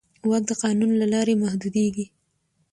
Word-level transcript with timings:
واک 0.29 0.43
د 0.47 0.51
قانون 0.63 0.91
له 1.01 1.07
لارې 1.13 1.39
محدودېږي. 1.43 2.05